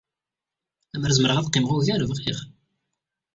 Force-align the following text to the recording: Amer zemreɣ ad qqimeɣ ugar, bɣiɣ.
Amer 0.95 1.11
zemreɣ 1.17 1.37
ad 1.37 1.47
qqimeɣ 1.49 1.71
ugar, 1.77 2.01
bɣiɣ. 2.09 2.39